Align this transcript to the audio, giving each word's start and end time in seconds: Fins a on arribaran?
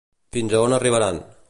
Fins 0.37 0.55
a 0.55 0.63
on 0.69 0.75
arribaran? 0.79 1.23